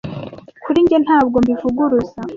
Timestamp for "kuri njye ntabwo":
0.63-1.35